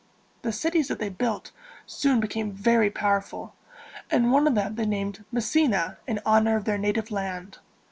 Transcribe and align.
The 0.41 0.51
cities 0.51 0.87
that 0.87 0.97
they 0.97 1.09
built 1.09 1.51
soon 1.85 2.19
became 2.19 2.51
very 2.53 2.89
powerful, 2.89 3.53
and 4.09 4.31
one 4.31 4.47
of 4.47 4.55
them 4.55 4.73
they 4.73 4.87
named 4.87 5.23
Mes 5.31 5.45
si´na 5.45 5.97
in 6.07 6.19
honor 6.25 6.55
of 6.55 6.65
their 6.65 6.79
native 6.79 7.11
land. 7.11 7.59